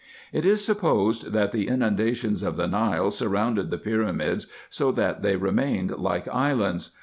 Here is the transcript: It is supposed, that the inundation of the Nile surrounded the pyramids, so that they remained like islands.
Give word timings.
It 0.33 0.45
is 0.47 0.65
supposed, 0.65 1.31
that 1.31 1.51
the 1.51 1.67
inundation 1.67 2.31
of 2.43 2.57
the 2.57 2.65
Nile 2.65 3.11
surrounded 3.11 3.69
the 3.69 3.77
pyramids, 3.77 4.47
so 4.67 4.91
that 4.91 5.21
they 5.21 5.35
remained 5.35 5.95
like 5.95 6.27
islands. 6.27 6.97